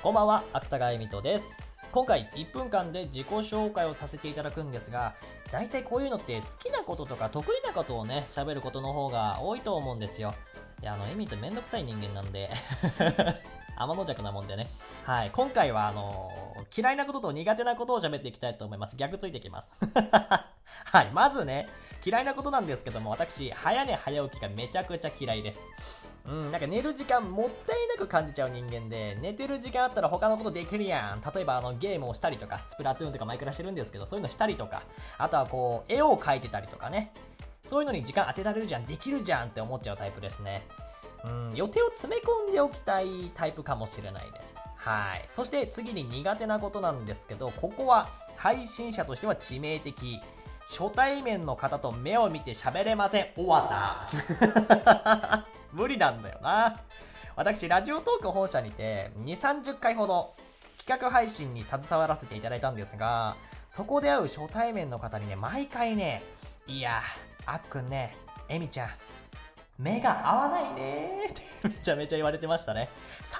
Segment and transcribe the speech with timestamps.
[0.00, 1.84] こんばんは、芥川恵美斗です。
[1.90, 5.16] 今回1分間で自己紹介をさせていただくんですが、
[5.50, 10.32] 大体こういうのって好きなこととか得意なことをね、喋ることの方が多いと思うんですよ。
[10.80, 12.48] で、あの、エミとめんどくさい人間なんで、
[13.76, 14.68] 天の弱なもんでね。
[15.02, 16.30] はい、今回はあの
[16.76, 18.94] 嫌いなことと苦手なことを喋っていきたいと思います。
[18.94, 19.72] 逆ついてきます。
[20.84, 21.66] はい、まずね、
[22.04, 25.60] 嫌いなことなんですけども、私、早寝早起きがめちゃくちゃ嫌いです。
[26.28, 31.22] うん、なんか寝る時間もったいなく感じちゃう人間で、寝てる時間あったら他のことできるやん。
[31.34, 34.82] 例えばあのゲームをしたりとか、スプラトゥーンとかマイクラしてるんですけど、そういうのしたりとか、
[35.16, 37.12] あとはこう、絵を描いてたりとかね。
[37.66, 40.66] そういうのに時間当てられるじゃん、できるじゃんって思っちゃうタイプですね。
[41.24, 44.56] うん、予定を詰め込んでおきたいタイプかもしれないです。
[44.76, 45.24] はい。
[45.28, 50.20] そして次に苦手なことなんですけど、ここは配信者としては致命的。
[50.68, 53.28] 初対面の方と目を見て喋れません。
[53.34, 55.57] 終わった。
[55.72, 56.80] 無理なんだよな。
[57.36, 60.34] 私、ラジオトーク本社にて2、30回ほど
[60.78, 63.36] 企画配信に携わらせていただいたんですが、
[63.68, 66.22] そこで会う初対面の方にね、毎回ね、
[66.66, 67.02] いや、
[67.46, 68.16] あっくんね、
[68.48, 68.88] えみちゃん、
[69.78, 72.88] 目が合わないねってめちゃめちゃ言われてましたね。
[73.24, 73.38] 3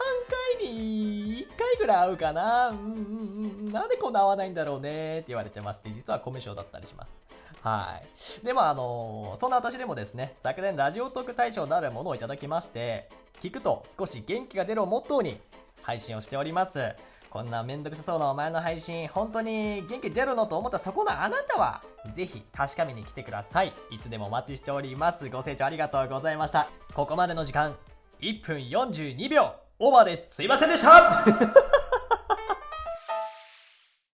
[0.60, 3.72] 回に1回ぐらい会うかなうんうんうん。
[3.72, 7.18] なんでこんな合わないんだろうねって言われてまして、実はコミュ障だったりします。
[7.62, 8.00] は
[8.42, 8.44] い。
[8.44, 13.08] でもあのそんな私でもですね、昨年ラジオトーク大賞なるものをいただきまして、
[13.40, 15.40] 聞くと少し元気が出るをモットーに
[15.82, 16.94] 配信をしております。
[17.30, 21.82] こんなめんどくさそうなお前の配信、本当に元気出るのと思ったそこのあなたは、
[22.14, 23.74] ぜひ確かめに来てください。
[23.90, 25.28] いつでもお待ちしております。
[25.28, 26.68] ご清聴ありがとうございました。
[26.94, 27.76] ここまでの時間、
[28.20, 30.36] 1分42秒、オーバーです。
[30.36, 31.68] すいませんでした